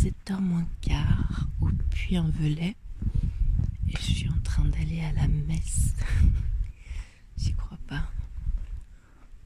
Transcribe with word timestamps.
7h 0.00 0.40
moins 0.40 0.66
quart 0.80 1.46
au 1.60 1.68
Puy-en-Velay 1.90 2.74
et 3.86 3.96
je 3.98 4.00
suis 4.00 4.30
en 4.30 4.40
train 4.40 4.64
d'aller 4.64 5.02
à 5.02 5.12
la 5.12 5.28
messe. 5.28 5.94
J'y 7.36 7.52
crois 7.52 7.76
pas. 7.86 8.10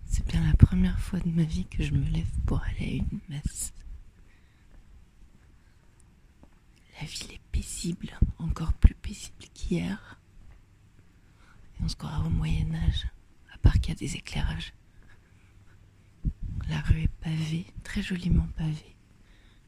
C'est 0.06 0.24
bien 0.28 0.46
la 0.46 0.54
première 0.54 1.00
fois 1.00 1.18
de 1.18 1.28
ma 1.28 1.42
vie 1.42 1.64
que 1.64 1.82
je 1.82 1.92
me 1.92 2.08
lève 2.08 2.30
pour 2.46 2.62
aller 2.62 2.86
à 2.86 2.94
une 2.94 3.18
messe. 3.28 3.72
La 7.00 7.06
ville 7.08 7.32
est 7.32 7.40
paisible, 7.50 8.16
encore 8.38 8.74
plus 8.74 8.94
paisible 8.94 9.46
qu'hier. 9.54 10.20
Et 11.80 11.82
on 11.82 11.88
se 11.88 11.96
croirait 11.96 12.28
au 12.28 12.30
Moyen 12.30 12.72
Âge, 12.76 13.08
à 13.52 13.58
part 13.58 13.80
qu'il 13.80 13.88
y 13.88 13.96
a 13.96 13.98
des 13.98 14.14
éclairages. 14.14 14.72
La 16.68 16.78
rue 16.82 17.02
est 17.02 17.08
pavée, 17.20 17.66
très 17.82 18.02
joliment 18.02 18.46
pavée. 18.56 18.93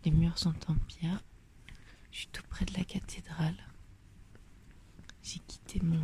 Les 0.06 0.12
murs 0.12 0.38
sont 0.38 0.54
en 0.70 0.76
pierre. 0.86 1.20
Je 2.12 2.18
suis 2.18 2.28
tout 2.28 2.44
près 2.48 2.64
de 2.64 2.72
la 2.74 2.84
cathédrale. 2.84 3.56
J'ai 5.20 5.40
quitté 5.40 5.80
mon, 5.80 6.00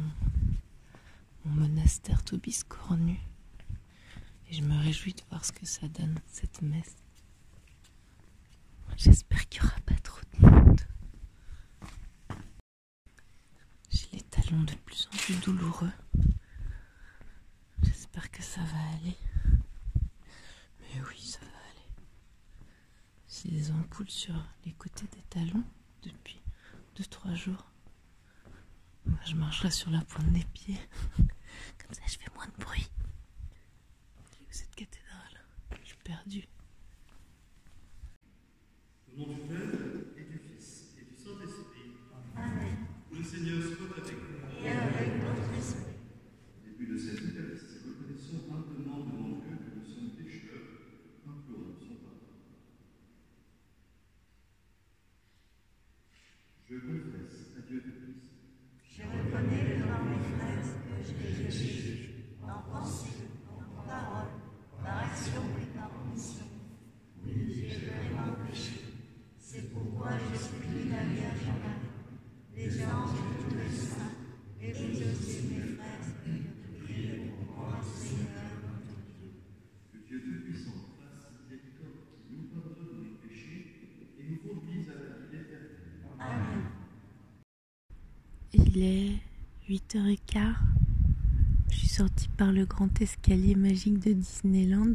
mon 1.45 1.53
monastère 1.53 2.25
tout 2.25 2.37
biscornu. 2.37 3.21
Et 4.49 4.55
je 4.55 4.63
me 4.63 4.77
réjouis 4.83 5.15
de 5.15 5.23
voir 5.31 5.45
ce 5.45 5.53
que 5.53 5.65
ça 5.67 5.87
donne, 5.87 6.19
cette 6.27 6.63
messe. 6.63 6.97
J'espère 8.97 9.49
qu'il 9.49 9.63
n'y 9.63 9.69
aura 9.69 9.81
pas 9.83 9.95
trop 10.03 10.21
de 10.35 10.47
monde. 10.49 10.81
J'ai 13.89 14.09
les 14.15 14.23
talons 14.23 14.65
de 14.65 14.75
plus 14.85 15.09
en 15.13 15.17
plus 15.17 15.37
douloureux. 15.37 15.93
J'espère 17.83 18.33
que 18.33 18.43
ça 18.43 18.63
va 18.63 18.79
aller. 18.97 19.17
Mais 20.81 21.01
oui, 21.09 21.21
ça 21.21 21.39
va 21.39 21.47
aller. 21.47 21.83
J'ai 23.29 23.51
des 23.51 23.71
ampoules 23.73 24.02
sur 24.13 24.35
les 24.67 24.73
côtés 24.73 25.07
des 25.07 25.23
talons 25.31 25.65
depuis 26.03 26.39
2-3 26.97 27.35
jours. 27.35 27.65
Je 29.27 29.35
marcherai 29.35 29.71
sur 29.71 29.91
la 29.91 30.03
pointe 30.03 30.31
des 30.33 30.45
pieds. 30.53 30.79
Comme 31.79 31.95
ça, 31.95 32.03
je 32.07 32.19
fais 32.19 32.31
moins 32.35 32.47
de 32.47 32.63
bruit. 32.63 32.91
Elle 34.19 34.43
est 34.43 34.49
où 34.49 34.53
cette 34.53 34.75
cathédrale 34.75 35.41
Je 35.81 35.89
suis 35.89 35.97
perdue. 36.05 36.47
Au 39.09 39.19
nom 39.19 39.33
du 39.33 39.41
Père 39.49 39.59
et 40.17 40.25
du 40.25 40.39
Fils 40.39 40.95
et 41.01 41.05
du 41.05 41.17
Saint-Esprit. 41.17 41.97
Amen. 42.37 42.87
Le 43.11 43.25
Seigneur 43.25 43.63
soit 43.63 43.97
avec 43.97 44.15
vous. 44.15 44.65
Et 44.65 44.69
avec 44.71 45.23
votre 45.25 45.59
esprit. 45.59 45.97
Au 46.61 46.69
début 46.69 46.87
de 46.93 46.99
cette 46.99 47.15
Eucharistie, 47.15 47.79
reconnaissons 47.89 48.45
humblement 48.53 49.01
devant 49.07 49.41
Dieu 49.41 49.57
que 49.57 49.79
nous 49.79 49.87
sommes 49.87 50.11
pécheurs, 50.17 50.69
implorons 51.27 51.75
son 51.81 51.97
pardon. 52.05 52.23
Je 56.73 56.77
confesse 56.79 57.53
à 57.59 57.61
Dieu 57.61 57.62
Tout-Puissant 57.62 57.62
Je 57.73 59.03
reconnais 59.03 59.79
devant 59.79 60.05
mes 60.05 60.21
frères 60.37 60.61
que 60.61 61.03
je 61.03 61.13
l'ai 61.17 61.45
péché, 61.45 62.37
en 62.43 62.71
pensée, 62.71 63.32
Il 88.75 88.83
est 88.85 89.19
8h15. 89.69 90.55
Je 91.71 91.77
suis 91.77 91.89
sortie 91.89 92.29
par 92.39 92.53
le 92.53 92.65
grand 92.65 93.03
escalier 93.03 93.55
magique 93.55 93.99
de 93.99 94.15
Disneyland. 94.15 94.95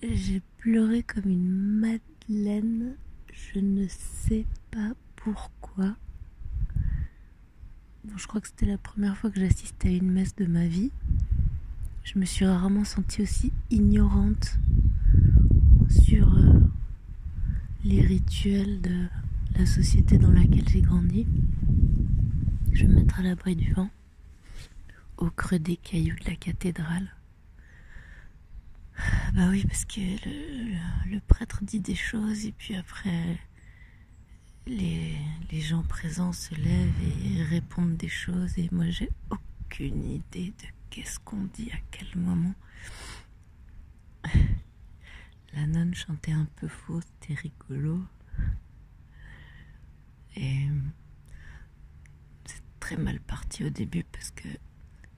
J'ai 0.00 0.40
pleuré 0.58 1.02
comme 1.02 1.28
une 1.28 1.50
madeleine. 1.50 2.94
Je 3.32 3.58
ne 3.58 3.88
sais 3.88 4.46
pas 4.70 4.92
pourquoi. 5.16 5.96
Bon, 8.04 8.16
je 8.16 8.26
crois 8.28 8.40
que 8.40 8.46
c'était 8.46 8.66
la 8.66 8.78
première 8.78 9.16
fois 9.16 9.30
que 9.30 9.40
j'assistais 9.40 9.88
à 9.88 9.92
une 9.92 10.12
messe 10.12 10.36
de 10.36 10.46
ma 10.46 10.68
vie. 10.68 10.92
Je 12.04 12.20
me 12.20 12.24
suis 12.24 12.44
rarement 12.44 12.84
sentie 12.84 13.22
aussi 13.22 13.52
ignorante 13.70 14.58
sur 15.88 16.32
euh, 16.36 16.60
les 17.84 18.00
rituels 18.00 18.80
de 18.80 19.08
la 19.56 19.66
société 19.66 20.18
dans 20.18 20.30
laquelle 20.30 20.68
j'ai 20.68 20.80
grandi. 20.82 21.26
Je 22.72 22.82
vais 22.82 22.88
me 22.88 23.00
mettre 23.00 23.20
à 23.20 23.22
l'abri 23.22 23.56
du 23.56 23.72
vent, 23.72 23.90
au 25.18 25.30
creux 25.30 25.58
des 25.58 25.76
cailloux 25.76 26.16
de 26.16 26.30
la 26.30 26.36
cathédrale. 26.36 27.14
Bah 29.34 29.48
oui, 29.50 29.64
parce 29.66 29.84
que 29.84 30.00
le, 30.00 31.20
prêtre 31.20 31.60
dit 31.62 31.80
des 31.80 31.94
choses 31.94 32.44
et 32.46 32.52
puis 32.52 32.74
après, 32.76 33.38
les, 34.66 35.16
les 35.50 35.60
gens 35.60 35.82
présents 35.82 36.32
se 36.32 36.54
lèvent 36.54 36.92
et 37.34 37.42
répondent 37.42 37.96
des 37.96 38.08
choses 38.08 38.58
et 38.58 38.68
moi 38.70 38.88
j'ai 38.90 39.10
aucune 39.30 40.04
idée 40.04 40.52
de 40.58 40.66
qu'est-ce 40.90 41.18
qu'on 41.20 41.44
dit 41.54 41.70
à 41.72 41.78
quel 41.90 42.08
moment. 42.16 42.54
La 45.54 45.66
nonne 45.66 45.94
chantait 45.94 46.32
un 46.32 46.46
peu 46.56 46.68
faux, 46.68 47.00
c'était 47.00 47.34
rigolo. 47.34 48.00
Et 50.36 50.66
c'est 52.46 52.62
très 52.80 52.96
au 53.64 53.70
début 53.70 54.04
parce 54.04 54.30
que 54.30 54.48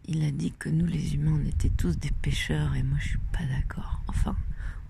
il 0.06 0.22
a 0.24 0.30
dit 0.30 0.52
que 0.52 0.68
nous 0.68 0.86
les 0.86 1.14
humains 1.14 1.40
on 1.42 1.46
était 1.46 1.70
tous 1.70 1.96
des 1.96 2.10
pêcheurs 2.10 2.74
et 2.74 2.82
moi 2.82 2.98
je 3.00 3.08
suis 3.10 3.18
pas 3.32 3.44
d'accord. 3.46 4.02
Enfin, 4.08 4.36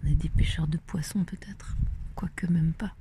on 0.03 0.07
est 0.07 0.15
des 0.15 0.29
pêcheurs 0.29 0.67
de 0.67 0.79
poissons 0.79 1.25
peut-être, 1.25 1.77
quoique 2.15 2.47
même 2.47 2.73
pas. 2.73 2.95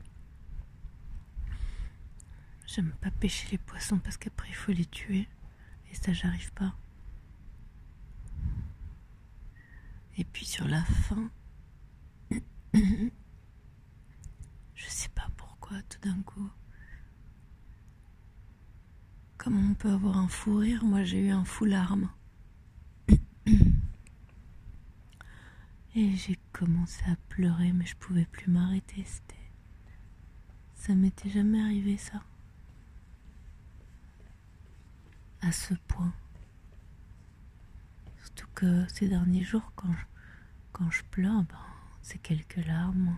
J'aime 2.67 2.91
pas 3.01 3.11
pêcher 3.11 3.47
les 3.51 3.57
poissons 3.57 3.99
parce 3.99 4.17
qu'après 4.17 4.49
il 4.49 4.55
faut 4.55 4.71
les 4.71 4.85
tuer 4.85 5.27
et 5.91 5.95
ça 5.95 6.13
j'arrive 6.13 6.51
pas. 6.53 6.73
Et 10.17 10.23
puis 10.23 10.45
sur 10.45 10.67
la 10.67 10.83
fin, 10.83 11.29
je 12.73 13.09
sais 14.87 15.09
pas 15.09 15.27
pourquoi 15.37 15.81
tout 15.83 15.99
d'un 16.01 16.21
coup. 16.21 16.49
Comment 19.43 19.71
on 19.71 19.73
peut 19.73 19.89
avoir 19.89 20.17
un 20.17 20.29
fou 20.29 20.55
rire? 20.55 20.85
Moi 20.85 21.03
j'ai 21.03 21.19
eu 21.19 21.31
un 21.31 21.43
fou 21.43 21.65
larme. 21.65 22.09
Et 25.95 26.15
j'ai 26.15 26.39
commencé 26.53 27.03
à 27.11 27.17
pleurer, 27.27 27.73
mais 27.73 27.85
je 27.85 27.97
pouvais 27.97 28.23
plus 28.25 28.49
m'arrêter. 28.49 29.05
Ça 30.75 30.95
m'était 30.95 31.29
jamais 31.29 31.61
arrivé 31.61 31.97
ça. 31.97 32.23
À 35.41 35.51
ce 35.51 35.73
point. 35.89 36.13
Surtout 38.21 38.47
que 38.55 38.87
ces 38.87 39.09
derniers 39.09 39.43
jours, 39.43 39.73
quand 39.75 40.89
je, 40.89 41.03
pleure, 41.11 41.43
ben, 41.43 41.59
c'est 42.01 42.17
quelques 42.17 42.65
larmes 42.65 43.17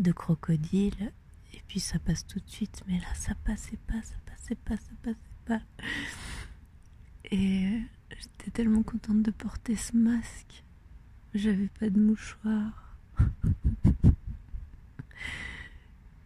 de 0.00 0.10
crocodile. 0.10 1.12
Et 1.52 1.62
puis 1.68 1.78
ça 1.78 2.00
passe 2.00 2.26
tout 2.26 2.40
de 2.40 2.50
suite. 2.50 2.82
Mais 2.88 2.98
là, 2.98 3.14
ça 3.14 3.36
passait 3.36 3.78
pas, 3.86 4.02
pas, 4.54 4.76
ça 4.76 4.90
pas. 5.46 5.60
Et 7.30 7.80
j'étais 8.10 8.50
tellement 8.50 8.82
contente 8.82 9.22
de 9.22 9.30
porter 9.30 9.76
ce 9.76 9.96
masque. 9.96 10.64
J'avais 11.34 11.68
pas 11.68 11.88
de 11.90 11.98
mouchoir. 12.00 12.96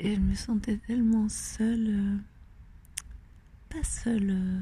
Et 0.00 0.14
je 0.14 0.20
me 0.20 0.34
sentais 0.34 0.76
tellement 0.78 1.28
seule. 1.28 1.88
euh, 1.88 2.16
Pas 3.68 3.82
seule. 3.82 4.30
euh, 4.30 4.60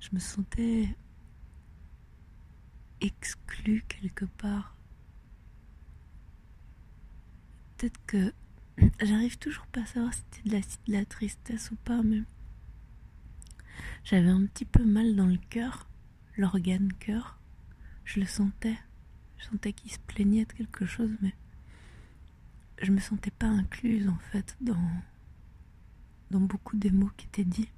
Je 0.00 0.08
me 0.12 0.18
sentais 0.18 0.88
exclue 3.00 3.84
quelque 3.88 4.24
part. 4.24 4.74
Peut-être 7.76 8.00
que 8.06 8.32
j'arrive 9.02 9.38
toujours 9.38 9.66
pas 9.66 9.82
à 9.82 9.86
savoir 9.86 10.14
si 10.14 10.22
c'était 10.32 10.48
de 10.48 10.54
la, 10.54 10.60
de 10.60 10.92
la 10.92 11.04
tristesse 11.04 11.70
ou 11.70 11.76
pas, 11.76 12.02
mais 12.02 12.22
j'avais 14.04 14.30
un 14.30 14.46
petit 14.46 14.64
peu 14.64 14.84
mal 14.84 15.16
dans 15.16 15.26
le 15.26 15.38
cœur, 15.50 15.88
l'organe 16.36 16.92
cœur. 16.94 17.38
Je 18.04 18.20
le 18.20 18.26
sentais. 18.26 18.78
Je 19.38 19.46
sentais 19.46 19.72
qu'il 19.72 19.90
se 19.90 19.98
plaignait 19.98 20.44
de 20.44 20.52
quelque 20.52 20.86
chose, 20.86 21.10
mais 21.20 21.34
je 22.80 22.92
me 22.92 23.00
sentais 23.00 23.30
pas 23.32 23.46
incluse 23.46 24.08
en 24.08 24.18
fait 24.30 24.56
dans, 24.60 24.88
dans 26.30 26.40
beaucoup 26.40 26.76
des 26.76 26.90
mots 26.90 27.10
qui 27.16 27.26
étaient 27.26 27.44
dits. 27.44 27.68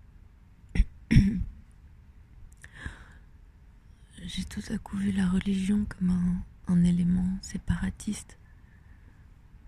J'ai 4.25 4.45
tout 4.45 4.63
à 4.71 4.79
coup 4.79 4.97
vu 4.97 5.13
la 5.13 5.29
religion 5.29 5.87
comme 5.87 6.11
un, 6.11 6.43
un 6.73 6.85
élément 6.85 7.39
séparatiste. 7.41 8.38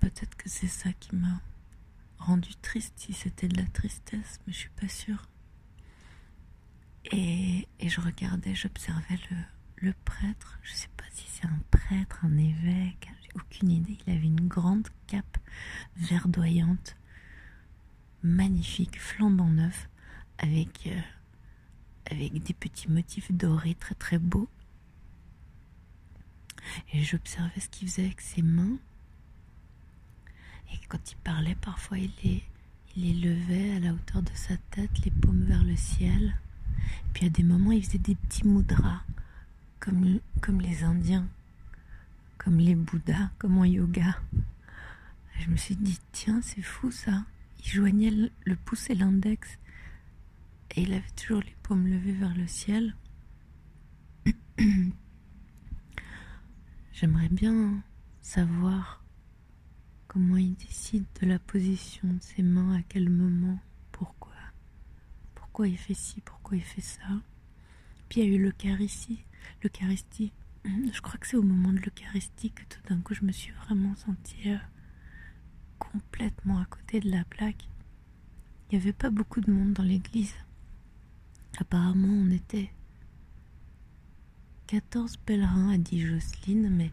Peut-être 0.00 0.36
que 0.36 0.48
c'est 0.48 0.68
ça 0.68 0.92
qui 0.94 1.14
m'a 1.14 1.40
rendu 2.18 2.54
triste 2.56 2.94
si 2.96 3.12
c'était 3.12 3.48
de 3.48 3.56
la 3.56 3.68
tristesse, 3.68 4.40
mais 4.46 4.52
je 4.52 4.58
suis 4.58 4.70
pas 4.70 4.88
sûre. 4.88 5.28
Et, 7.12 7.66
je 7.82 8.00
regardais, 8.00 8.54
j'observais 8.54 9.18
le, 9.30 9.36
le 9.88 9.94
prêtre. 10.04 10.58
Je 10.62 10.72
sais 10.74 10.88
pas 10.96 11.04
si 11.12 11.26
c'est 11.28 11.46
un 11.46 11.60
prêtre, 11.70 12.24
un 12.24 12.36
évêque, 12.36 13.10
j'ai 13.22 13.30
aucune 13.34 13.70
idée. 13.70 13.98
Il 14.06 14.12
avait 14.12 14.26
une 14.26 14.48
grande 14.48 14.88
cape 15.06 15.38
verdoyante, 15.96 16.96
magnifique, 18.22 19.00
flambant 19.00 19.48
neuf, 19.48 19.88
avec, 20.38 20.86
euh, 20.86 21.00
avec 22.10 22.42
des 22.42 22.54
petits 22.54 22.90
motifs 22.90 23.32
dorés 23.32 23.74
très 23.74 23.94
très 23.94 24.18
beaux. 24.18 24.48
Et 26.92 27.02
j'observais 27.02 27.60
ce 27.60 27.68
qu'il 27.68 27.88
faisait 27.88 28.04
avec 28.04 28.20
ses 28.20 28.42
mains. 28.42 28.78
Et 30.72 30.78
quand 30.88 31.10
il 31.10 31.16
parlait, 31.16 31.56
parfois 31.60 31.98
il 31.98 32.10
les, 32.22 32.42
il 32.96 33.02
les 33.02 33.14
levait 33.14 33.76
à 33.76 33.80
la 33.80 33.92
hauteur 33.92 34.22
de 34.22 34.30
sa 34.34 34.56
tête, 34.70 35.04
les 35.04 35.10
paumes 35.10 35.44
vers 35.44 35.64
le 35.64 35.76
ciel. 35.76 36.36
Et 36.78 37.12
puis 37.12 37.26
à 37.26 37.30
des 37.30 37.42
moments, 37.42 37.72
il 37.72 37.84
faisait 37.84 37.98
des 37.98 38.14
petits 38.14 38.46
mudras, 38.46 39.02
comme, 39.78 40.20
comme 40.40 40.60
les 40.60 40.84
Indiens, 40.84 41.26
comme 42.38 42.58
les 42.58 42.74
Bouddhas, 42.74 43.30
comme 43.38 43.58
en 43.58 43.64
yoga. 43.64 44.18
Je 45.38 45.48
me 45.48 45.56
suis 45.56 45.76
dit, 45.76 45.98
tiens, 46.12 46.40
c'est 46.42 46.62
fou 46.62 46.90
ça. 46.90 47.24
Il 47.60 47.70
joignait 47.70 48.10
le, 48.10 48.30
le 48.44 48.56
pouce 48.56 48.90
et 48.90 48.94
l'index. 48.94 49.58
Et 50.76 50.82
il 50.82 50.92
avait 50.92 51.10
toujours 51.16 51.40
les 51.40 51.56
paumes 51.62 51.86
levées 51.86 52.12
vers 52.12 52.34
le 52.34 52.46
ciel. 52.46 52.94
J'aimerais 56.92 57.28
bien 57.30 57.82
savoir 58.20 58.99
comment 60.10 60.38
il 60.38 60.56
décide 60.56 61.04
de 61.22 61.26
la 61.28 61.38
position 61.38 62.08
de 62.08 62.20
ses 62.20 62.42
mains, 62.42 62.74
à 62.74 62.82
quel 62.82 63.08
moment, 63.08 63.60
pourquoi. 63.92 64.32
Pourquoi 65.36 65.68
il 65.68 65.78
fait 65.78 65.94
ci, 65.94 66.20
pourquoi 66.20 66.56
il 66.56 66.64
fait 66.64 66.80
ça. 66.80 67.06
Puis 68.08 68.20
il 68.20 68.28
y 68.28 68.32
a 68.32 68.36
eu 68.36 68.42
l'Eucharistie. 68.42 69.24
L'Eucharistie. 69.62 70.32
Je 70.64 71.00
crois 71.00 71.16
que 71.16 71.28
c'est 71.28 71.36
au 71.36 71.44
moment 71.44 71.72
de 71.72 71.78
l'Eucharistie 71.78 72.50
que 72.50 72.64
tout 72.64 72.80
d'un 72.88 73.00
coup 73.00 73.14
je 73.14 73.24
me 73.24 73.30
suis 73.30 73.52
vraiment 73.52 73.94
sentie 73.94 74.50
euh, 74.50 74.58
complètement 75.78 76.58
à 76.58 76.64
côté 76.64 76.98
de 76.98 77.08
la 77.08 77.22
plaque. 77.26 77.68
Il 78.68 78.76
n'y 78.78 78.82
avait 78.82 78.92
pas 78.92 79.10
beaucoup 79.10 79.40
de 79.40 79.52
monde 79.52 79.74
dans 79.74 79.84
l'église. 79.84 80.34
Apparemment, 81.58 82.08
on 82.08 82.32
était 82.32 82.72
14 84.66 85.18
pèlerins, 85.18 85.70
a 85.70 85.78
dit 85.78 86.00
Jocelyne, 86.00 86.68
mais, 86.68 86.90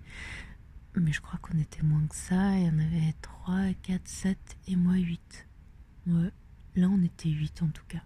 mais 1.00 1.12
je 1.12 1.22
crois 1.22 1.40
qu'on 1.40 1.58
était 1.58 1.84
moins 1.84 2.06
que 2.08 2.16
ça. 2.16 2.58
Il 2.58 2.66
y 2.66 2.70
en 2.70 2.80
avait 2.80 3.14
3, 3.22 3.74
4, 3.84 4.08
7 4.08 4.38
et 4.68 4.76
moi 4.76 4.96
8. 4.96 5.48
Ouais, 6.08 6.32
là, 6.76 6.90
on 6.90 7.02
était 7.04 7.30
8 7.30 7.62
en 7.64 7.70
tout 7.70 7.86
cas. 7.88 8.04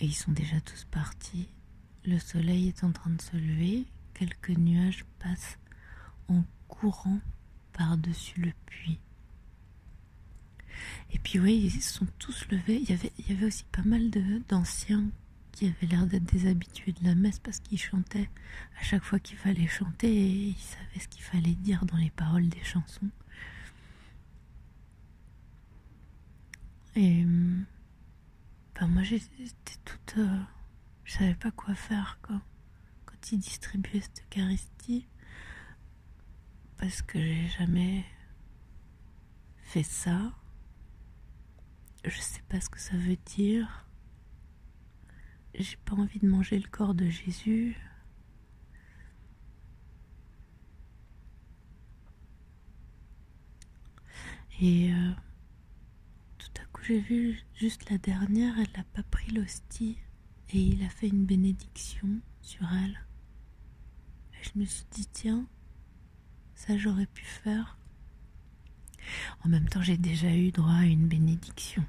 Et 0.00 0.06
ils 0.06 0.14
sont 0.14 0.32
déjà 0.32 0.60
tous 0.60 0.84
partis. 0.84 1.48
Le 2.04 2.18
soleil 2.18 2.68
est 2.68 2.84
en 2.84 2.92
train 2.92 3.10
de 3.10 3.20
se 3.20 3.36
lever. 3.36 3.86
Quelques 4.14 4.50
nuages 4.50 5.04
passent 5.18 5.58
en 6.28 6.44
courant 6.68 7.20
par-dessus 7.72 8.40
le 8.40 8.52
puits. 8.66 9.00
Et 11.10 11.18
puis 11.18 11.38
oui, 11.38 11.70
ils 11.74 11.82
sont 11.82 12.06
tous 12.18 12.46
levés. 12.50 12.76
Il 12.76 12.90
y 12.90 12.92
avait, 12.92 13.12
il 13.18 13.28
y 13.28 13.32
avait 13.32 13.46
aussi 13.46 13.64
pas 13.72 13.82
mal 13.82 14.10
d'anciens 14.48 15.04
qui 15.56 15.66
avaient 15.66 15.86
l'air 15.86 16.06
d'être 16.06 16.26
des 16.26 16.46
habitués 16.48 16.92
de 16.92 17.02
la 17.02 17.14
messe 17.14 17.38
parce 17.38 17.60
qu'ils 17.60 17.80
chantaient 17.80 18.28
à 18.78 18.82
chaque 18.82 19.02
fois 19.02 19.18
qu'il 19.18 19.38
fallait 19.38 19.66
chanter 19.66 20.06
et 20.14 20.48
ils 20.48 20.54
savaient 20.54 21.00
ce 21.00 21.08
qu'il 21.08 21.22
fallait 21.22 21.54
dire 21.54 21.86
dans 21.86 21.96
les 21.96 22.10
paroles 22.10 22.48
des 22.48 22.62
chansons. 22.62 23.08
Et 26.94 27.24
ben 28.74 28.86
moi 28.88 29.02
j'étais 29.02 29.26
toute... 29.84 30.18
Euh, 30.18 30.42
je 31.04 31.12
savais 31.14 31.34
pas 31.34 31.50
quoi 31.50 31.74
faire 31.74 32.18
quoi, 32.20 32.40
quand 33.06 33.32
ils 33.32 33.38
distribuaient 33.38 34.00
cette 34.02 34.24
Eucharistie 34.30 35.06
parce 36.76 37.00
que 37.00 37.18
j'ai 37.18 37.48
jamais 37.58 38.04
fait 39.62 39.82
ça. 39.82 40.34
Je 42.04 42.18
sais 42.18 42.42
pas 42.50 42.60
ce 42.60 42.68
que 42.68 42.78
ça 42.78 42.96
veut 42.98 43.16
dire. 43.24 43.85
J'ai 45.58 45.76
pas 45.86 45.94
envie 45.94 46.18
de 46.18 46.28
manger 46.28 46.58
le 46.58 46.68
corps 46.68 46.94
de 46.94 47.08
Jésus. 47.08 47.76
Et 54.60 54.92
euh, 54.92 55.12
tout 56.36 56.50
à 56.60 56.64
coup, 56.66 56.82
j'ai 56.84 57.00
vu 57.00 57.40
juste 57.54 57.88
la 57.90 57.96
dernière, 57.96 58.58
elle 58.58 58.70
n'a 58.76 58.84
pas 58.92 59.02
pris 59.02 59.32
l'hostie 59.32 59.98
et 60.50 60.60
il 60.60 60.84
a 60.84 60.90
fait 60.90 61.08
une 61.08 61.24
bénédiction 61.24 62.08
sur 62.42 62.66
elle. 62.72 63.00
Et 64.34 64.44
je 64.44 64.58
me 64.58 64.64
suis 64.66 64.84
dit, 64.90 65.06
tiens, 65.10 65.46
ça 66.54 66.76
j'aurais 66.76 67.06
pu 67.06 67.24
faire. 67.24 67.78
En 69.44 69.48
même 69.48 69.68
temps, 69.68 69.82
j'ai 69.82 69.96
déjà 69.96 70.34
eu 70.34 70.50
droit 70.50 70.74
à 70.74 70.84
une 70.84 71.08
bénédiction. 71.08 71.84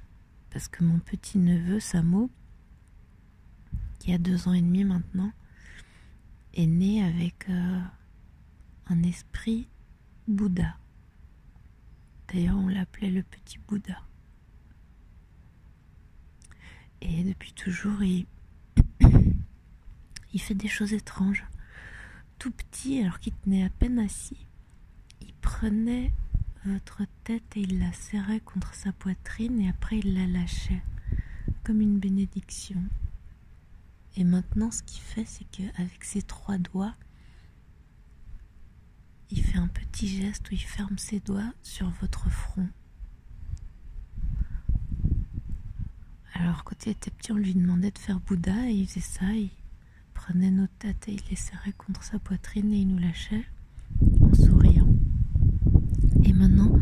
Parce 0.51 0.69
que 0.69 0.83
mon 0.85 0.99
petit 0.99 1.37
neveu, 1.37 1.79
Samo, 1.81 2.29
qui 4.07 4.13
a 4.13 4.17
deux 4.17 4.47
ans 4.47 4.53
et 4.53 4.61
demi 4.61 4.85
maintenant, 4.85 5.33
est 6.53 6.65
né 6.65 7.03
avec 7.03 7.49
euh, 7.49 7.81
un 8.85 9.03
esprit 9.03 9.67
Bouddha. 10.29 10.77
D'ailleurs, 12.29 12.55
on 12.55 12.69
l'appelait 12.69 13.11
le 13.11 13.21
petit 13.21 13.59
Bouddha. 13.67 14.01
Et 17.01 17.25
depuis 17.25 17.51
toujours, 17.51 18.01
il, 18.01 18.25
il 20.33 20.39
fait 20.39 20.55
des 20.55 20.69
choses 20.69 20.93
étranges. 20.93 21.45
Tout 22.39 22.51
petit, 22.51 23.01
alors 23.01 23.19
qu'il 23.19 23.33
tenait 23.33 23.65
à 23.65 23.69
peine 23.69 23.99
assis, 23.99 24.47
il 25.19 25.33
prenait 25.41 26.13
votre 26.63 27.01
tête 27.25 27.57
et 27.57 27.59
il 27.59 27.79
la 27.79 27.91
serrait 27.91 28.39
contre 28.39 28.73
sa 28.73 28.93
poitrine 28.93 29.59
et 29.59 29.67
après 29.67 29.99
il 29.99 30.13
la 30.13 30.27
lâchait 30.27 30.81
comme 31.65 31.81
une 31.81 31.99
bénédiction. 31.99 32.81
Et 34.19 34.23
maintenant, 34.23 34.71
ce 34.71 34.81
qu'il 34.81 35.01
fait, 35.01 35.25
c'est 35.25 35.45
qu'avec 35.51 36.03
ses 36.03 36.23
trois 36.23 36.57
doigts, 36.57 36.95
il 39.29 39.43
fait 39.43 39.59
un 39.59 39.67
petit 39.67 40.07
geste 40.07 40.49
où 40.49 40.55
il 40.55 40.63
ferme 40.63 40.97
ses 40.97 41.19
doigts 41.19 41.53
sur 41.61 41.87
votre 42.01 42.27
front. 42.31 42.67
Alors, 46.33 46.63
quand 46.63 46.87
il 46.87 46.93
était 46.93 47.11
petit, 47.11 47.31
on 47.31 47.35
lui 47.35 47.53
demandait 47.53 47.91
de 47.91 47.99
faire 47.99 48.19
Bouddha 48.19 48.67
et 48.67 48.73
il 48.73 48.87
faisait 48.87 49.01
ça. 49.01 49.31
Il 49.33 49.51
prenait 50.15 50.49
nos 50.49 50.65
têtes 50.79 51.07
et 51.07 51.13
il 51.13 51.21
les 51.29 51.35
serrait 51.35 51.73
contre 51.73 52.01
sa 52.03 52.17
poitrine 52.17 52.73
et 52.73 52.77
il 52.77 52.87
nous 52.87 52.97
lâchait 52.97 53.45
en 54.19 54.33
souriant. 54.33 54.89
Et 56.23 56.33
maintenant, 56.33 56.73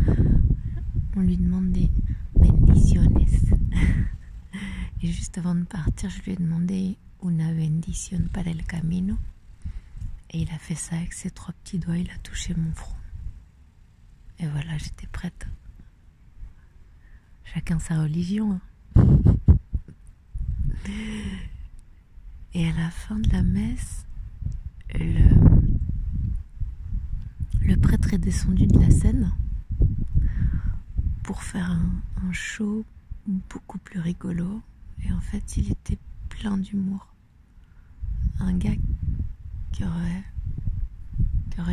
on 1.17 1.19
lui 1.19 1.35
demande 1.35 1.73
des 1.73 1.91
bendiciones. 2.33 3.13
Et 5.01 5.07
juste 5.07 5.37
avant 5.37 5.53
de 5.53 5.65
partir, 5.65 6.09
je 6.09 6.21
lui 6.21 6.31
ai 6.31 6.35
demandé 6.37 6.97
una 7.25 7.51
bendición 7.51 8.29
para 8.31 8.51
el 8.51 8.65
camino. 8.65 9.17
Et 10.29 10.41
il 10.41 10.51
a 10.51 10.59
fait 10.59 10.75
ça 10.75 10.95
avec 10.95 11.13
ses 11.13 11.31
trois 11.31 11.53
petits 11.63 11.79
doigts, 11.79 11.97
il 11.97 12.11
a 12.11 12.17
touché 12.19 12.53
mon 12.55 12.71
front. 12.73 12.95
Et 14.39 14.47
voilà, 14.47 14.77
j'étais 14.77 15.07
prête. 15.07 15.47
Chacun 17.45 17.79
sa 17.79 18.01
religion. 18.01 18.59
hein. 18.95 19.05
Et 22.53 22.69
à 22.69 22.73
la 22.73 22.91
fin 22.91 23.17
de 23.17 23.29
la 23.31 23.41
messe, 23.41 24.05
le, 24.93 25.35
prêtre 27.77 28.13
est 28.13 28.19
descendu 28.19 28.67
de 28.67 28.79
la 28.79 28.91
scène 28.91 29.33
pour 31.23 31.41
faire 31.43 31.71
un, 31.71 31.91
un 32.23 32.31
show 32.33 32.85
beaucoup 33.25 33.79
plus 33.79 33.99
rigolo. 33.99 34.61
Et 35.03 35.11
en 35.11 35.21
fait, 35.21 35.57
il 35.57 35.71
était 35.71 35.97
plein 36.29 36.57
d'humour. 36.57 37.14
Un 38.45 38.53
gars 38.57 38.75
qui 39.71 39.83
aurait, 39.83 40.23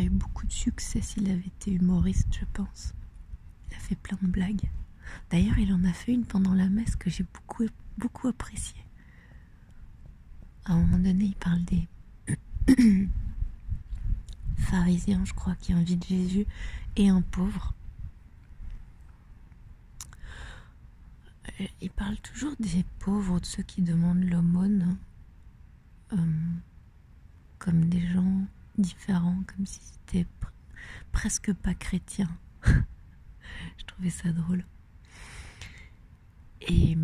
eu 0.05 0.09
beaucoup 0.09 0.47
de 0.47 0.51
succès 0.51 1.01
s'il 1.01 1.29
avait 1.29 1.45
été 1.45 1.71
humoriste, 1.71 2.29
je 2.31 2.45
pense. 2.51 2.95
Il 3.69 3.75
a 3.75 3.79
fait 3.79 3.95
plein 3.95 4.17
de 4.19 4.27
blagues. 4.27 4.71
D'ailleurs, 5.29 5.59
il 5.59 5.71
en 5.71 5.83
a 5.83 5.93
fait 5.93 6.13
une 6.13 6.25
pendant 6.25 6.55
la 6.55 6.69
messe 6.69 6.95
que 6.95 7.11
j'ai 7.11 7.25
beaucoup, 7.31 7.65
beaucoup 7.99 8.27
appréciée. 8.27 8.83
À 10.65 10.73
un 10.73 10.79
moment 10.79 10.97
donné, 10.97 11.25
il 11.25 11.35
parle 11.35 11.63
des 11.65 11.87
pharisiens, 14.57 15.23
je 15.25 15.33
crois, 15.33 15.55
qui 15.55 15.73
invitent 15.73 16.07
Jésus 16.07 16.47
et 16.95 17.07
un 17.07 17.21
pauvre. 17.21 17.75
Euh, 21.61 21.67
Il 21.81 21.91
parle 21.91 22.17
toujours 22.17 22.55
des 22.59 22.83
pauvres, 22.97 23.39
de 23.39 23.45
ceux 23.45 23.63
qui 23.63 23.83
demandent 23.83 24.23
l'aumône, 24.23 24.97
euh, 26.13 26.53
comme 27.59 27.85
des 27.89 28.05
gens 28.07 28.41
différent, 28.77 29.43
comme 29.47 29.65
si 29.65 29.79
c'était 29.81 30.27
pr- 30.41 30.51
presque 31.11 31.53
pas 31.53 31.73
chrétien. 31.73 32.29
Je 32.65 33.85
trouvais 33.85 34.09
ça 34.09 34.31
drôle. 34.31 34.65
Et, 36.61 36.97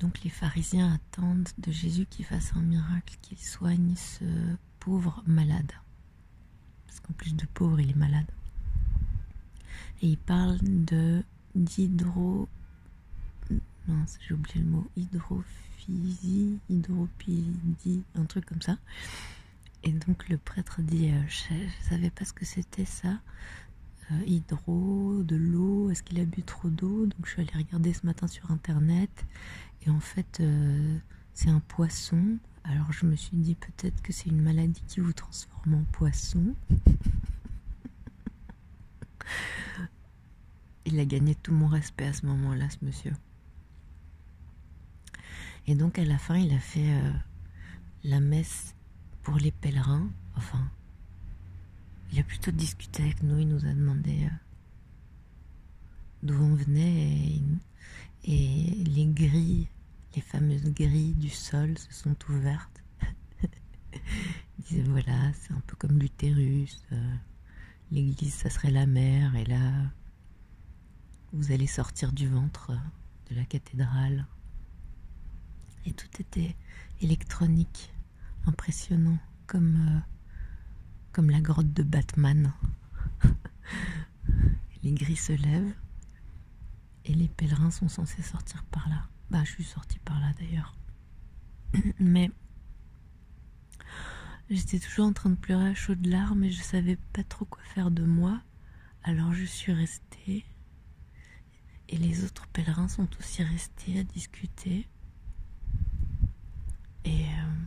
donc 0.00 0.22
les 0.22 0.30
pharisiens 0.30 0.92
attendent 0.92 1.48
de 1.58 1.72
Jésus 1.72 2.04
qu'il 2.06 2.26
fasse 2.26 2.52
un 2.56 2.60
miracle, 2.60 3.16
qu'il 3.22 3.38
soigne 3.38 3.94
ce 3.96 4.24
pauvre 4.80 5.22
malade. 5.26 5.72
Parce 6.86 7.00
qu'en 7.00 7.14
plus 7.14 7.34
de 7.34 7.46
pauvre, 7.46 7.80
il 7.80 7.90
est 7.90 7.96
malade. 7.96 8.30
Et 10.02 10.08
il 10.08 10.18
parle 10.18 10.58
de 10.62 11.22
d'hydro... 11.54 12.48
Mince, 13.86 14.18
j'ai 14.26 14.34
oublié 14.34 14.60
le 14.60 14.66
mot. 14.66 14.90
Hydrophysie, 15.88 18.02
un 18.14 18.24
truc 18.24 18.46
comme 18.46 18.62
ça. 18.62 18.78
Et 19.82 19.92
donc 19.92 20.28
le 20.28 20.38
prêtre 20.38 20.80
dit, 20.80 21.10
euh, 21.10 21.22
je, 21.28 21.54
je 21.54 21.88
savais 21.90 22.10
pas 22.10 22.24
ce 22.24 22.32
que 22.32 22.44
c'était 22.44 22.86
ça. 22.86 23.18
Euh, 24.12 24.22
hydro, 24.26 25.22
de 25.22 25.36
l'eau, 25.36 25.90
est-ce 25.90 26.02
qu'il 26.02 26.20
a 26.20 26.24
bu 26.24 26.42
trop 26.42 26.68
d'eau? 26.68 27.06
Donc 27.06 27.24
je 27.24 27.30
suis 27.30 27.42
allée 27.42 27.52
regarder 27.54 27.92
ce 27.92 28.04
matin 28.04 28.26
sur 28.26 28.50
internet. 28.50 29.24
Et 29.86 29.90
en 29.90 30.00
fait, 30.00 30.38
euh, 30.40 30.98
c'est 31.32 31.50
un 31.50 31.60
poisson. 31.60 32.38
Alors 32.64 32.92
je 32.92 33.06
me 33.06 33.16
suis 33.16 33.36
dit 33.36 33.54
peut-être 33.54 34.02
que 34.02 34.12
c'est 34.12 34.30
une 34.30 34.42
maladie 34.42 34.82
qui 34.86 35.00
vous 35.00 35.12
transforme 35.12 35.74
en 35.74 35.84
poisson. 35.92 36.54
Il 40.86 41.00
a 41.00 41.04
gagné 41.04 41.34
tout 41.34 41.52
mon 41.52 41.66
respect 41.66 42.06
à 42.06 42.12
ce 42.12 42.26
moment-là, 42.26 42.68
ce 42.68 42.84
monsieur. 42.84 43.12
Et 45.66 45.74
donc 45.74 45.98
à 45.98 46.04
la 46.04 46.18
fin, 46.18 46.36
il 46.36 46.52
a 46.52 46.58
fait 46.58 46.92
euh, 46.92 47.12
la 48.04 48.20
messe 48.20 48.74
pour 49.22 49.36
les 49.36 49.50
pèlerins. 49.50 50.10
Enfin, 50.36 50.70
il 52.12 52.18
a 52.18 52.22
plutôt 52.22 52.50
discuté 52.50 53.02
avec 53.02 53.22
nous. 53.22 53.38
Il 53.38 53.48
nous 53.48 53.64
a 53.64 53.72
demandé 53.72 54.24
euh, 54.24 54.28
d'où 56.22 56.34
on 56.34 56.54
venait 56.54 57.40
et, 58.24 58.84
les 58.86 59.06
grilles, 59.06 59.68
les 60.14 60.22
fameuses 60.22 60.64
grilles 60.72 61.14
du 61.14 61.28
sol 61.30 61.76
se 61.78 61.92
sont 61.92 62.16
ouvertes. 62.28 62.82
il 63.92 64.64
disait 64.64 64.82
voilà, 64.82 65.32
c'est 65.34 65.52
un 65.52 65.60
peu 65.66 65.76
comme 65.76 65.98
l'utérus. 65.98 66.82
euh, 66.92 67.14
L'église, 67.92 68.34
ça 68.34 68.50
serait 68.50 68.70
la 68.70 68.86
mer, 68.86 69.36
et 69.36 69.44
là, 69.44 69.70
vous 71.32 71.52
allez 71.52 71.66
sortir 71.66 72.12
du 72.12 72.26
ventre 72.26 72.72
de 73.30 73.36
la 73.36 73.44
cathédrale. 73.44 74.26
Et 75.86 75.92
tout 75.92 76.08
était 76.20 76.56
électronique, 77.00 77.92
impressionnant, 78.46 79.18
comme, 79.46 80.04
euh, 81.16 81.22
la 81.22 81.40
grotte 81.40 81.72
de 81.72 81.82
Batman. 81.82 82.52
les 84.82 84.92
grilles 84.92 85.16
se 85.16 85.32
lèvent 85.32 85.74
et 87.04 87.14
les 87.14 87.28
pèlerins 87.28 87.70
sont 87.70 87.88
censés 87.88 88.22
sortir 88.22 88.64
par 88.64 88.88
là. 88.88 89.08
Bah, 89.30 89.42
je 89.44 89.50
suis 89.50 89.64
sortie 89.64 89.98
par 90.00 90.18
là 90.20 90.32
d'ailleurs. 90.38 90.76
Mais 91.98 92.30
j'étais 94.50 94.78
toujours 94.78 95.06
en 95.06 95.12
train 95.12 95.30
de 95.30 95.36
pleurer 95.36 95.68
à 95.68 95.74
chaudes 95.74 96.06
larmes 96.06 96.44
et 96.44 96.50
je 96.50 96.62
savais 96.62 96.96
pas 97.12 97.24
trop 97.24 97.44
quoi 97.44 97.62
faire 97.62 97.90
de 97.90 98.04
moi. 98.04 98.40
Alors 99.02 99.32
je 99.32 99.44
suis 99.44 99.72
restée 99.72 100.44
et 101.88 101.96
les 101.96 102.24
autres 102.24 102.46
pèlerins 102.48 102.88
sont 102.88 103.08
aussi 103.18 103.42
restés 103.42 103.98
à 103.98 104.04
discuter. 104.04 104.88
Et 107.04 107.24
euh, 107.24 107.64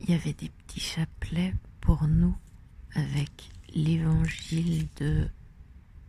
il 0.00 0.10
y 0.10 0.14
avait 0.14 0.32
des 0.32 0.48
petits 0.48 0.80
chapelets 0.80 1.54
pour 1.80 2.06
nous 2.06 2.36
avec 2.94 3.50
l'évangile 3.74 4.86
de 4.96 5.28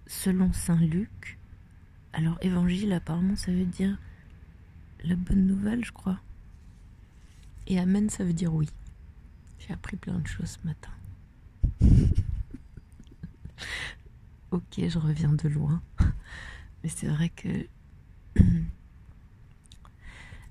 selon 0.06 0.54
Saint 0.54 0.80
Luc. 0.80 1.38
Alors 2.14 2.38
évangile 2.42 2.94
apparemment 2.94 3.36
ça 3.36 3.52
veut 3.52 3.66
dire 3.66 3.98
la 5.04 5.16
bonne 5.16 5.46
nouvelle 5.46 5.84
je 5.84 5.92
crois. 5.92 6.20
Et 7.68 7.80
amen 7.80 8.10
ça 8.10 8.24
veut 8.24 8.34
dire 8.34 8.54
oui. 8.54 8.70
J'ai 9.60 9.74
appris 9.74 9.98
plein 9.98 10.20
de 10.20 10.28
choses 10.28 10.60
ce 10.62 10.68
matin. 10.68 10.92
ok, 14.52 14.88
je 14.88 14.98
reviens 14.98 15.34
de 15.34 15.50
loin. 15.50 15.82
Mais 16.84 16.90
c'est 16.90 17.08
vrai 17.08 17.30
que 17.30 17.68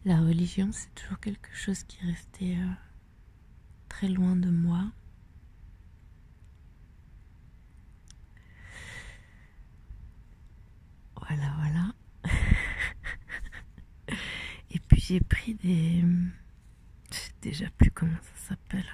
la 0.07 0.21
religion, 0.21 0.71
c'est 0.73 0.95
toujours 0.95 1.19
quelque 1.19 1.53
chose 1.53 1.83
qui 1.83 1.99
restait 2.07 2.57
euh, 2.57 2.73
très 3.89 4.07
loin 4.09 4.37
de 4.37 4.49
moi. 4.51 4.85
Voilà, 11.17 11.53
voilà. 11.59 11.93
Et 14.71 14.79
puis 14.79 15.01
j'ai 15.01 15.19
pris 15.19 15.55
des... 15.55 16.05
Je 17.11 17.17
sais 17.17 17.33
déjà 17.43 17.69
plus 17.71 17.91
comment 17.91 18.15
ça 18.23 18.51
s'appelle. 18.51 18.87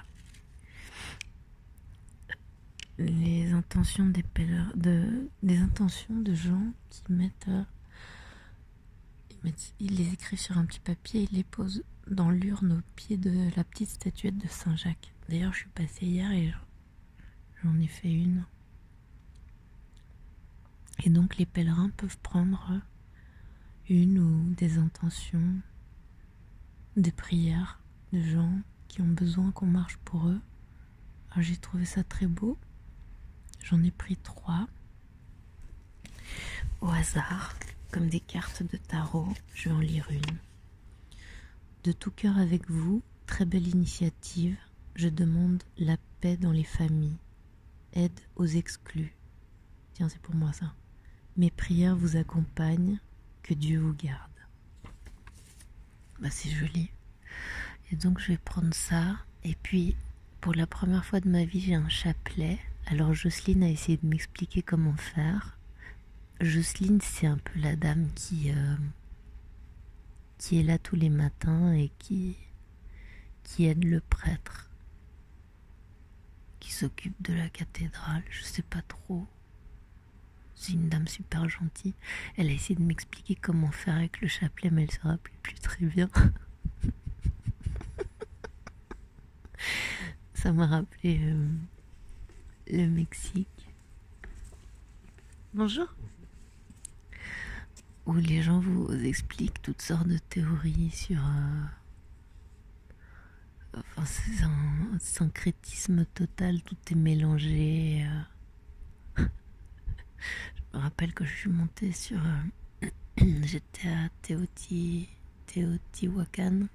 Les 2.96 3.52
intentions 3.52 4.06
des 4.06 4.22
pèlerins, 4.22 4.72
de, 4.76 5.28
des 5.42 5.58
intentions 5.58 6.20
de 6.20 6.32
gens 6.34 6.72
qui 6.88 7.02
mettent, 7.10 7.48
euh, 7.48 7.64
ils 9.80 9.96
les 9.96 10.12
écrivent 10.12 10.40
sur 10.40 10.58
un 10.58 10.64
petit 10.64 10.80
papier 10.80 11.22
et 11.22 11.28
ils 11.30 11.36
les 11.36 11.44
posent 11.44 11.84
dans 12.08 12.30
l'urne 12.30 12.72
au 12.72 12.80
pied 12.96 13.16
de 13.16 13.50
la 13.56 13.64
petite 13.64 13.90
statuette 13.90 14.38
de 14.38 14.48
Saint 14.48 14.76
Jacques. 14.76 15.12
D'ailleurs, 15.28 15.52
je 15.52 15.60
suis 15.60 15.68
passée 15.68 16.06
hier 16.06 16.30
et 16.32 16.52
j'en 17.62 17.78
ai 17.80 17.86
fait 17.86 18.12
une. 18.12 18.44
Et 21.04 21.10
donc 21.10 21.36
les 21.38 21.46
pèlerins 21.46 21.90
peuvent 21.96 22.18
prendre 22.18 22.80
une 23.88 24.18
ou 24.18 24.54
des 24.54 24.78
intentions, 24.78 25.56
des 26.96 27.12
prières 27.12 27.80
de 28.12 28.20
gens 28.22 28.60
qui 28.88 29.00
ont 29.00 29.08
besoin 29.08 29.50
qu'on 29.50 29.66
marche 29.66 29.96
pour 30.04 30.28
eux. 30.28 30.40
Alors 31.30 31.42
j'ai 31.42 31.56
trouvé 31.56 31.84
ça 31.84 32.04
très 32.04 32.26
beau. 32.26 32.56
J'en 33.64 33.82
ai 33.82 33.90
pris 33.90 34.16
trois 34.16 34.68
au 36.80 36.88
hasard, 36.88 37.54
comme 37.92 38.08
des 38.08 38.20
cartes 38.20 38.62
de 38.64 38.76
tarot. 38.76 39.28
Je 39.54 39.68
vais 39.68 39.74
en 39.74 39.80
lire 39.80 40.08
une. 40.10 40.38
De 41.84 41.92
tout 41.92 42.10
cœur 42.10 42.38
avec 42.38 42.68
vous, 42.68 43.02
très 43.26 43.44
belle 43.44 43.68
initiative. 43.68 44.56
Je 44.96 45.08
demande 45.08 45.62
la 45.78 45.96
paix 46.20 46.36
dans 46.36 46.52
les 46.52 46.64
familles, 46.64 47.18
aide 47.92 48.18
aux 48.36 48.46
exclus. 48.46 49.14
Tiens, 49.94 50.08
c'est 50.08 50.20
pour 50.20 50.34
moi 50.34 50.52
ça. 50.52 50.74
Mes 51.36 51.50
prières 51.50 51.96
vous 51.96 52.16
accompagnent, 52.16 52.98
que 53.42 53.54
Dieu 53.54 53.80
vous 53.80 53.94
garde. 53.94 54.30
Bah, 56.20 56.30
c'est 56.30 56.50
joli. 56.50 56.90
Et 57.90 57.96
donc, 57.96 58.20
je 58.20 58.28
vais 58.28 58.38
prendre 58.38 58.74
ça. 58.74 59.16
Et 59.44 59.56
puis, 59.62 59.96
pour 60.40 60.54
la 60.54 60.66
première 60.66 61.04
fois 61.04 61.20
de 61.20 61.28
ma 61.28 61.44
vie, 61.44 61.60
j'ai 61.60 61.74
un 61.74 61.88
chapelet. 61.88 62.58
Alors, 62.86 63.12
Jocelyne 63.12 63.64
a 63.64 63.68
essayé 63.68 63.98
de 64.00 64.06
m'expliquer 64.06 64.62
comment 64.62 64.96
faire. 64.96 65.58
Jocelyne, 66.44 67.00
c'est 67.00 67.28
un 67.28 67.38
peu 67.38 67.60
la 67.60 67.76
dame 67.76 68.08
qui, 68.16 68.50
euh, 68.50 68.76
qui 70.38 70.58
est 70.58 70.64
là 70.64 70.76
tous 70.76 70.96
les 70.96 71.08
matins 71.08 71.72
et 71.72 71.92
qui, 72.00 72.36
qui 73.44 73.66
aide 73.66 73.84
le 73.84 74.00
prêtre, 74.00 74.68
qui 76.58 76.72
s'occupe 76.72 77.14
de 77.22 77.32
la 77.32 77.48
cathédrale. 77.48 78.24
Je 78.28 78.42
sais 78.42 78.62
pas 78.62 78.82
trop. 78.82 79.24
C'est 80.56 80.72
une 80.72 80.88
dame 80.88 81.06
super 81.06 81.48
gentille. 81.48 81.94
Elle 82.36 82.48
a 82.48 82.52
essayé 82.52 82.74
de 82.74 82.82
m'expliquer 82.82 83.36
comment 83.36 83.70
faire 83.70 83.94
avec 83.94 84.20
le 84.20 84.26
chapelet, 84.26 84.70
mais 84.70 84.82
elle 84.82 84.90
se 84.90 85.00
rappelait 85.00 85.32
plus 85.42 85.54
très 85.54 85.86
bien. 85.86 86.10
Ça 90.34 90.52
m'a 90.52 90.66
rappelé 90.66 91.20
euh, 91.22 91.48
le 92.68 92.88
Mexique. 92.88 93.68
Bonjour. 95.54 95.86
Où 98.06 98.14
les 98.14 98.42
gens 98.42 98.58
vous 98.60 98.90
expliquent 99.04 99.62
toutes 99.62 99.82
sortes 99.82 100.08
de 100.08 100.18
théories 100.18 100.90
sur. 100.90 101.20
euh, 101.24 101.64
Enfin, 103.96 104.04
c'est 104.04 104.42
un 104.44 104.98
syncrétisme 104.98 106.04
total, 106.14 106.60
tout 106.62 106.76
est 106.90 106.94
mélangé. 106.94 108.04
euh. 109.18 109.22
Je 110.72 110.76
me 110.78 110.82
rappelle 110.82 111.14
que 111.14 111.24
je 111.24 111.34
suis 111.34 111.50
montée 111.50 111.92
sur. 111.92 112.18
euh, 112.84 112.88
J'étais 113.44 113.88
à 113.88 114.08
Teoti... 114.22 115.08
Teotihuacan. 115.46 116.66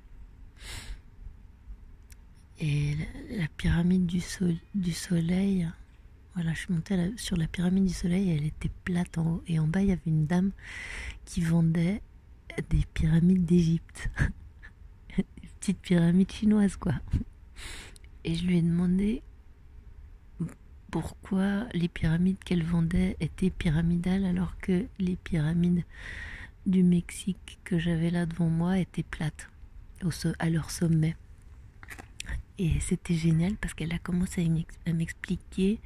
Et 2.60 2.96
la, 3.32 3.48
pyramide 3.58 4.06
du 4.06 4.92
soleil. 4.94 5.68
Je 6.40 6.54
suis 6.54 6.74
montée 6.74 7.14
sur 7.18 7.36
la 7.36 7.48
pyramide 7.48 7.86
du 7.86 7.94
soleil, 7.94 8.30
elle 8.30 8.46
était 8.46 8.72
plate 8.84 9.18
en 9.18 9.28
haut. 9.28 9.44
Et 9.48 9.60
en 9.60 9.68
bas, 9.68 9.82
il 9.82 9.90
y 9.90 9.92
avait 9.92 10.02
une 10.06 10.28
dame 10.28 10.52
qui 11.26 11.42
vendait 11.42 12.02
des 12.70 12.86
pyramides 12.94 13.46
d'Égypte. 13.46 14.10
des 15.18 15.24
petite 15.60 15.80
pyramide 15.80 16.32
chinoise, 16.32 16.76
quoi. 16.76 16.94
Et 18.24 18.36
je 18.36 18.46
lui 18.46 18.58
ai 18.58 18.62
demandé 18.62 19.24
pourquoi 20.92 21.66
les 21.74 21.88
pyramides 21.88 22.40
qu'elle 22.44 22.64
vendait 22.64 23.18
étaient 23.20 23.50
pyramidales 23.50 24.26
alors 24.26 24.58
que 24.60 24.86
les 25.00 25.16
pyramides 25.16 25.84
du 26.66 26.84
Mexique 26.84 27.60
que 27.64 27.80
j'avais 27.80 28.10
là 28.10 28.26
devant 28.26 28.50
moi 28.50 28.78
étaient 28.80 29.04
plates 29.04 29.50
à 30.40 30.50
leur 30.50 30.70
sommet. 30.70 31.16
Et 32.60 32.80
c'était 32.80 33.14
génial 33.14 33.56
parce 33.56 33.74
qu'elle 33.74 33.94
a 33.94 34.00
commencé 34.00 34.50
à 34.86 34.94
m'expliquer 34.94 35.80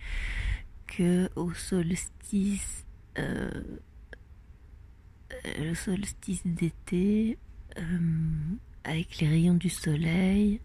que 0.87 1.29
au 1.35 1.53
solstice, 1.53 2.85
euh, 3.17 3.63
le 5.59 5.73
solstice 5.73 6.41
d'été, 6.45 7.37
euh, 7.77 7.81
avec 8.83 9.19
les 9.19 9.27
rayons 9.27 9.53
du 9.53 9.69
soleil, 9.69 10.61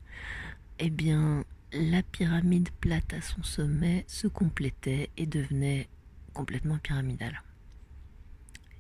eh 0.79 0.91
bien, 0.91 1.45
la 1.73 2.03
pyramide 2.03 2.71
plate 2.81 3.13
à 3.13 3.21
son 3.21 3.43
sommet 3.43 4.05
se 4.07 4.27
complétait 4.29 5.11
et 5.17 5.27
devenait 5.27 5.89
complètement 6.33 6.79
pyramidale. 6.79 7.43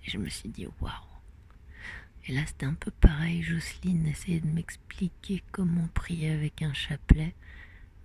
Et 0.05 0.11
je 0.11 0.19
me 0.19 0.29
suis 0.29 0.49
dit, 0.49 0.67
waouh! 0.81 1.06
Et 2.27 2.33
là, 2.33 2.45
c'était 2.47 2.67
un 2.67 2.75
peu 2.75 2.91
pareil. 2.91 3.43
Jocelyne 3.43 4.07
essayait 4.07 4.41
de 4.41 4.49
m'expliquer 4.49 5.43
comment 5.53 5.89
prier 5.95 6.31
avec 6.31 6.63
un 6.63 6.73
chapelet, 6.73 7.35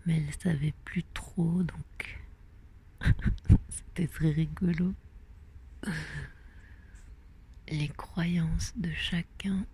mais 0.06 0.18
elle 0.18 0.34
savait 0.36 0.74
plus 0.86 1.04
trop, 1.14 1.64
donc 1.64 2.22
c'était 3.70 4.08
très 4.08 4.32
rigolo. 4.32 4.94
Les 7.70 7.88
croyances 7.88 8.74
de 8.78 8.92
chacun, 8.92 9.66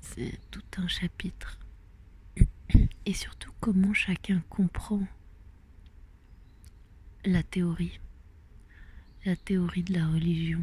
c'est 0.00 0.38
tout 0.50 0.62
un 0.76 0.86
chapitre. 0.86 1.58
Et 3.04 3.14
surtout 3.14 3.52
comment 3.60 3.92
chacun 3.92 4.42
comprend 4.48 5.02
la 7.24 7.42
théorie, 7.42 7.98
la 9.24 9.34
théorie 9.34 9.82
de 9.82 9.94
la 9.94 10.06
religion. 10.06 10.62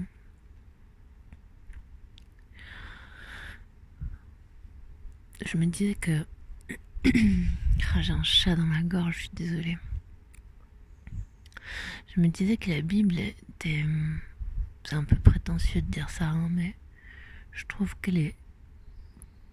Je 5.46 5.58
me 5.58 5.65
disais 5.65 5.96
que 5.96 6.25
ah, 7.05 8.01
j'ai 8.01 8.13
un 8.13 8.24
chat 8.24 8.55
dans 8.55 8.63
ma 8.63 8.84
gorge, 8.84 9.15
je 9.15 9.19
suis 9.19 9.29
désolée. 9.34 9.77
Je 12.15 12.22
me 12.22 12.27
disais 12.27 12.58
que 12.58 12.69
la 12.69 12.81
Bible 12.81 13.19
était. 13.19 13.86
C'est 14.84 14.96
un 14.96 15.03
peu 15.03 15.15
prétentieux 15.15 15.81
de 15.81 15.88
dire 15.88 16.10
ça, 16.10 16.25
hein, 16.25 16.50
mais 16.51 16.75
je 17.51 17.65
trouve 17.65 17.96
qu'elle 18.01 18.17
est 18.17 18.36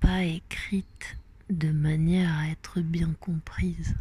pas 0.00 0.24
écrite 0.24 1.18
de 1.50 1.70
manière 1.70 2.32
à 2.36 2.48
être 2.48 2.80
bien 2.80 3.12
comprise. 3.20 3.96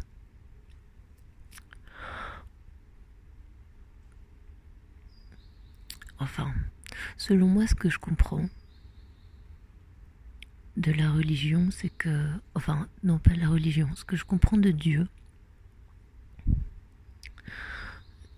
Enfin, 6.18 6.52
selon 7.16 7.46
moi, 7.46 7.66
ce 7.66 7.74
que 7.74 7.90
je 7.90 7.98
comprends, 7.98 8.48
de 10.76 10.92
la 10.92 11.10
religion, 11.10 11.70
c'est 11.70 11.90
que, 11.90 12.30
enfin, 12.54 12.88
non 13.02 13.18
pas 13.18 13.34
la 13.34 13.48
religion, 13.48 13.88
ce 13.94 14.04
que 14.04 14.16
je 14.16 14.24
comprends 14.24 14.58
de 14.58 14.70
Dieu, 14.70 15.08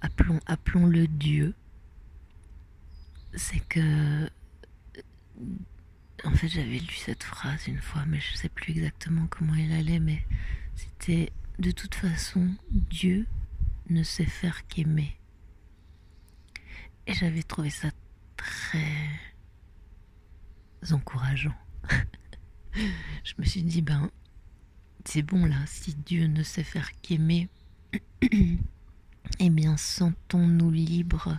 appelons, 0.00 0.40
appelons-le 0.46 1.06
Dieu, 1.08 1.54
c'est 3.34 3.60
que, 3.68 4.28
en 6.24 6.30
fait, 6.32 6.48
j'avais 6.48 6.78
lu 6.78 6.94
cette 6.94 7.24
phrase 7.24 7.66
une 7.66 7.80
fois, 7.80 8.04
mais 8.06 8.20
je 8.20 8.36
sais 8.36 8.48
plus 8.48 8.72
exactement 8.72 9.26
comment 9.28 9.54
elle 9.54 9.72
allait, 9.72 10.00
mais 10.00 10.24
c'était 10.74 11.32
de 11.58 11.72
toute 11.72 11.94
façon, 11.94 12.48
Dieu 12.70 13.26
ne 13.90 14.02
sait 14.02 14.24
faire 14.24 14.66
qu'aimer. 14.68 15.16
Et 17.06 17.14
j'avais 17.14 17.42
trouvé 17.42 17.70
ça 17.70 17.88
très 18.36 19.08
encourageant. 20.92 21.54
je 23.24 23.34
me 23.38 23.44
suis 23.44 23.62
dit, 23.62 23.82
ben, 23.82 24.10
c'est 25.04 25.22
bon 25.22 25.44
là, 25.46 25.56
si 25.66 25.94
Dieu 25.94 26.26
ne 26.26 26.42
sait 26.42 26.64
faire 26.64 26.90
qu'aimer, 27.00 27.48
eh 29.40 29.50
bien, 29.50 29.76
sentons-nous 29.76 30.70
libres 30.70 31.38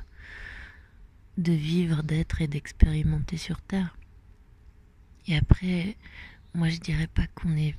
de 1.37 1.53
vivre, 1.53 2.03
d'être 2.03 2.41
et 2.41 2.47
d'expérimenter 2.47 3.37
sur 3.37 3.61
Terre. 3.61 3.97
Et 5.27 5.37
après, 5.37 5.95
moi 6.53 6.69
je 6.69 6.79
dirais 6.79 7.07
pas 7.07 7.27
qu'on 7.27 7.55
est 7.55 7.75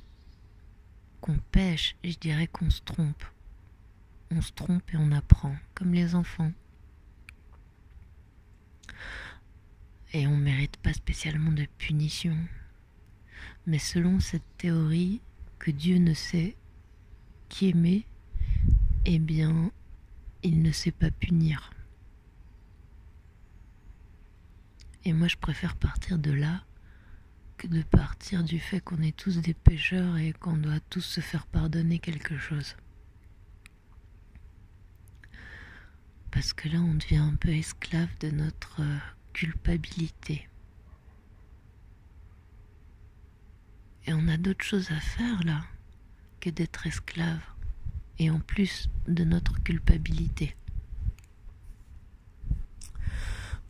qu'on 1.19 1.37
pêche, 1.37 1.95
je 2.03 2.17
dirais 2.17 2.47
qu'on 2.47 2.69
se 2.71 2.81
trompe. 2.81 3.23
On 4.31 4.41
se 4.41 4.51
trompe 4.53 4.91
et 4.93 4.97
on 4.97 5.11
apprend, 5.11 5.55
comme 5.75 5.93
les 5.93 6.15
enfants. 6.15 6.51
Et 10.13 10.25
on 10.25 10.35
mérite 10.35 10.77
pas 10.77 10.93
spécialement 10.93 11.51
de 11.51 11.67
punition. 11.77 12.35
Mais 13.67 13.79
selon 13.79 14.19
cette 14.19 14.57
théorie 14.57 15.21
que 15.59 15.71
Dieu 15.71 15.97
ne 15.97 16.13
sait 16.13 16.55
qu'aimer, 17.49 18.05
eh 19.05 19.19
bien, 19.19 19.71
il 20.43 20.61
ne 20.61 20.71
sait 20.71 20.91
pas 20.91 21.11
punir. 21.11 21.71
Et 25.03 25.13
moi, 25.13 25.27
je 25.27 25.37
préfère 25.37 25.75
partir 25.75 26.19
de 26.19 26.31
là 26.31 26.63
que 27.57 27.67
de 27.67 27.81
partir 27.83 28.43
du 28.43 28.59
fait 28.59 28.79
qu'on 28.79 29.01
est 29.01 29.15
tous 29.15 29.37
des 29.37 29.53
pécheurs 29.53 30.17
et 30.17 30.33
qu'on 30.33 30.57
doit 30.57 30.79
tous 30.89 31.01
se 31.01 31.21
faire 31.21 31.45
pardonner 31.47 31.99
quelque 31.99 32.37
chose. 32.37 32.75
Parce 36.31 36.53
que 36.53 36.69
là, 36.69 36.79
on 36.79 36.93
devient 36.93 37.17
un 37.17 37.35
peu 37.35 37.49
esclave 37.49 38.09
de 38.19 38.29
notre 38.31 38.81
culpabilité. 39.33 40.47
Et 44.11 44.13
on 44.13 44.27
a 44.27 44.35
d'autres 44.35 44.65
choses 44.65 44.91
à 44.91 44.99
faire 44.99 45.41
là 45.45 45.63
que 46.41 46.49
d'être 46.49 46.85
esclave. 46.85 47.39
Et 48.19 48.29
en 48.29 48.41
plus 48.41 48.89
de 49.07 49.23
notre 49.23 49.63
culpabilité. 49.63 50.53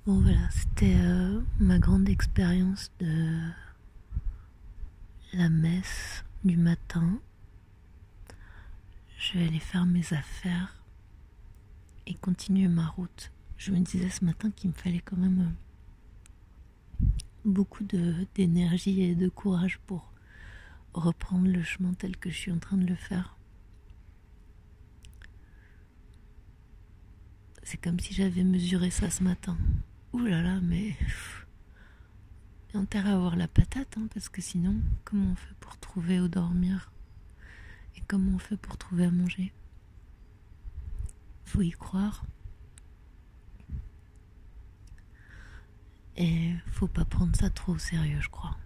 Bon 0.08 0.20
voilà, 0.20 0.50
c'était 0.50 0.98
euh, 0.98 1.42
ma 1.60 1.78
grande 1.78 2.10
expérience 2.10 2.92
de 3.00 3.40
la 5.34 5.48
messe 5.50 6.26
du 6.44 6.58
matin. 6.58 7.20
Je 9.20 9.38
vais 9.38 9.46
aller 9.46 9.60
faire 9.60 9.86
mes 9.86 10.12
affaires 10.12 10.82
et 12.08 12.16
continuer 12.16 12.68
ma 12.68 12.88
route. 12.88 13.32
Je 13.58 13.72
me 13.72 13.78
disais 13.78 14.10
ce 14.10 14.26
matin 14.26 14.50
qu'il 14.50 14.72
me 14.72 14.76
fallait 14.76 15.04
quand 15.06 15.18
même 15.18 15.54
euh, 17.04 17.06
beaucoup 17.46 17.84
d'énergie 18.34 19.04
et 19.04 19.14
de 19.14 19.30
courage 19.30 19.78
pour 19.86 20.11
reprendre 20.94 21.48
le 21.48 21.64
chemin 21.64 21.94
tel 21.94 22.18
que 22.18 22.30
je 22.30 22.38
suis 22.38 22.52
en 22.52 22.60
train 22.60 22.78
de 22.78 22.86
le 22.86 22.96
faire. 22.96 23.38
C'est 27.64 27.78
comme 27.78 28.00
si 28.00 28.14
j'avais 28.14 28.44
mesuré 28.44 28.90
ça 28.90 29.10
ce 29.10 29.24
matin. 29.24 29.58
Ouh 30.14 30.26
là 30.26 30.42
là, 30.42 30.60
mais. 30.62 30.96
Y 32.74 32.78
a 32.78 32.80
intérêt 32.80 33.12
à 33.12 33.16
avoir 33.16 33.36
la 33.36 33.48
patate, 33.48 33.98
hein, 33.98 34.08
parce 34.14 34.30
que 34.30 34.42
sinon, 34.42 34.76
comment 35.04 35.32
on 35.32 35.36
fait 35.36 35.56
pour 35.60 35.78
trouver 35.78 36.20
où 36.20 36.28
dormir 36.28 36.92
Et 37.96 38.02
comment 38.08 38.36
on 38.36 38.40
fait 38.40 38.58
pour 38.58 38.78
trouver 38.78 39.06
à 39.06 39.12
manger? 39.12 39.54
Faut 41.46 41.62
y 41.62 41.72
croire. 41.72 42.26
Et 46.18 46.54
faut 46.68 46.88
pas 46.88 47.06
prendre 47.06 47.36
ça 47.36 47.50
trop 47.50 47.74
au 47.74 47.78
sérieux, 47.78 48.20
je 48.22 48.30
crois. 48.30 48.58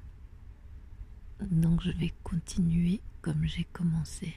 Donc 1.42 1.82
je 1.82 1.92
vais 1.92 2.14
continuer 2.24 3.02
comme 3.22 3.44
j'ai 3.46 3.66
commencé. 3.66 4.36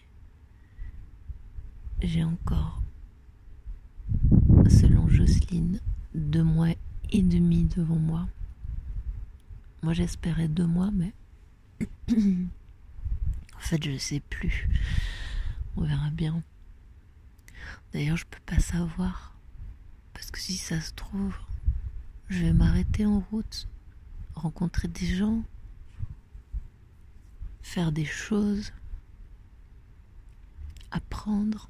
J'ai 2.03 2.25
encore, 2.25 2.83
selon 4.69 5.09
Jocelyne, 5.09 5.81
deux 6.15 6.43
mois 6.43 6.75
et 7.11 7.23
demi 7.23 7.65
devant 7.65 7.99
moi. 7.99 8.29
Moi 9.83 9.93
j'espérais 9.95 10.49
deux 10.49 10.67
mois, 10.67 10.91
mais 10.91 11.13
en 12.11 13.61
fait 13.61 13.83
je 13.83 13.91
ne 13.91 13.99
sais 13.99 14.21
plus. 14.21 14.69
On 15.77 15.83
verra 15.83 16.11
bien. 16.11 16.43
D'ailleurs 17.93 18.17
je 18.17 18.27
peux 18.27 18.41
pas 18.45 18.59
savoir. 18.59 19.37
Parce 20.15 20.33
que 20.33 20.41
si 20.41 20.57
ça 20.57 20.81
se 20.81 20.93
trouve, 20.95 21.37
je 22.29 22.41
vais 22.41 22.53
m'arrêter 22.53 23.07
en 23.07 23.21
route, 23.21 23.69
rencontrer 24.35 24.89
des 24.89 25.07
gens, 25.07 25.45
faire 27.63 27.93
des 27.93 28.05
choses, 28.05 28.73
apprendre. 30.91 31.69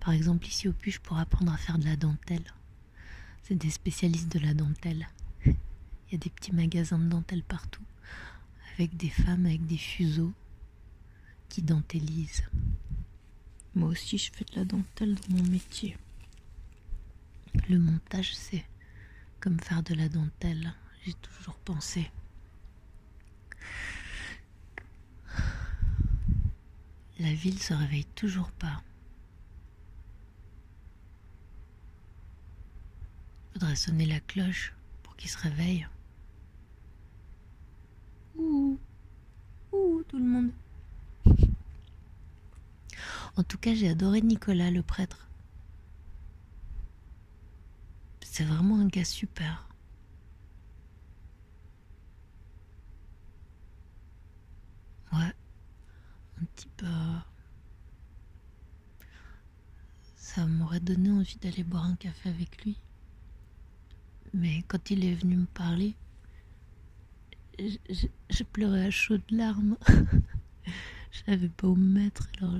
Par 0.00 0.12
exemple, 0.12 0.46
ici 0.46 0.68
au 0.68 0.72
Puy, 0.72 0.90
je 0.90 1.00
pourrais 1.00 1.22
apprendre 1.22 1.52
à 1.52 1.56
faire 1.56 1.78
de 1.78 1.84
la 1.84 1.96
dentelle. 1.96 2.54
C'est 3.42 3.54
des 3.54 3.70
spécialistes 3.70 4.32
de 4.32 4.38
la 4.38 4.54
dentelle. 4.54 5.08
Il 5.44 6.12
y 6.12 6.14
a 6.14 6.18
des 6.18 6.30
petits 6.30 6.54
magasins 6.54 6.98
de 6.98 7.08
dentelle 7.08 7.42
partout. 7.42 7.84
avec 8.74 8.96
des 8.96 9.10
femmes 9.10 9.46
avec 9.46 9.66
des 9.66 9.76
fuseaux 9.76 10.32
qui 11.48 11.62
dentélisent. 11.62 12.44
Moi 13.74 13.88
aussi, 13.88 14.18
je 14.18 14.30
fais 14.32 14.44
de 14.44 14.56
la 14.56 14.64
dentelle 14.64 15.16
dans 15.16 15.36
mon 15.36 15.42
métier. 15.50 15.96
Le 17.68 17.78
montage, 17.78 18.34
c'est 18.34 18.64
comme 19.40 19.58
faire 19.60 19.82
de 19.82 19.94
la 19.94 20.08
dentelle. 20.08 20.72
J'ai 21.04 21.14
toujours 21.14 21.56
pensé. 21.56 22.10
La 27.18 27.32
ville 27.34 27.60
se 27.60 27.74
réveille 27.74 28.04
toujours 28.04 28.50
pas. 28.52 28.82
Faudrait 33.52 33.76
sonner 33.76 34.06
la 34.06 34.20
cloche 34.20 34.72
pour 35.02 35.16
qu'il 35.16 35.28
se 35.28 35.38
réveille. 35.38 35.88
Ouh, 38.36 38.78
ouh, 39.72 40.02
tout 40.08 40.18
le 40.18 40.24
monde. 40.24 40.52
En 43.36 43.42
tout 43.44 43.58
cas, 43.58 43.74
j'ai 43.74 43.88
adoré 43.88 44.20
Nicolas, 44.20 44.70
le 44.70 44.82
prêtre. 44.82 45.28
C'est 48.20 48.44
vraiment 48.44 48.78
un 48.78 48.86
gars 48.86 49.04
super. 49.04 49.68
Ouais, 55.12 55.34
un 56.40 56.44
petit 56.44 56.68
peu. 56.76 56.86
Ça 60.16 60.46
m'aurait 60.68 60.80
donné 60.80 61.10
envie 61.10 61.38
d'aller 61.40 61.64
boire 61.64 61.86
un 61.86 61.96
café 61.96 62.28
avec 62.28 62.62
lui. 62.62 62.76
Mais 64.34 64.62
quand 64.68 64.90
il 64.90 65.02
est 65.02 65.14
venu 65.14 65.36
me 65.36 65.46
parler, 65.46 65.94
je 67.58 68.42
pleurais 68.52 68.84
à 68.84 68.90
chaudes 68.90 69.30
larmes. 69.30 69.78
je 71.10 71.22
savais 71.24 71.48
pas 71.48 71.68
où 71.68 71.74
me 71.74 71.88
mettre, 71.88 72.28
alors 72.36 72.58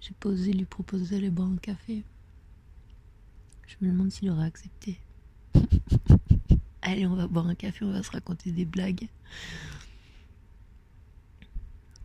j'ai 0.00 0.14
pas 0.20 0.28
osé 0.28 0.52
lui 0.52 0.66
proposer 0.66 1.16
d'aller 1.16 1.30
boire 1.30 1.48
un 1.48 1.56
café. 1.56 2.04
Je 3.66 3.74
me 3.80 3.90
demande 3.90 4.12
s'il 4.12 4.30
aurait 4.30 4.46
accepté. 4.46 5.00
Allez, 6.82 7.06
on 7.06 7.16
va 7.16 7.26
boire 7.26 7.48
un 7.48 7.56
café, 7.56 7.84
on 7.84 7.90
va 7.90 8.04
se 8.04 8.12
raconter 8.12 8.52
des 8.52 8.64
blagues. 8.64 9.08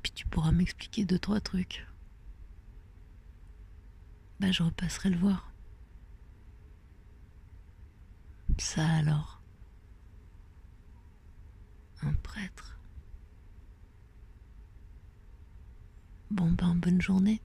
Puis 0.02 0.14
tu 0.16 0.26
pourras 0.26 0.52
m'expliquer 0.52 1.06
deux, 1.06 1.20
trois 1.20 1.42
trucs. 1.42 1.86
Bah, 4.46 4.52
je 4.52 4.62
repasserai 4.62 5.10
le 5.10 5.18
voir. 5.18 5.52
Ça 8.60 8.88
alors? 8.88 9.42
Un 12.04 12.14
prêtre? 12.14 12.78
Bon 16.30 16.52
ben, 16.52 16.76
bonne 16.76 17.02
journée. 17.02 17.42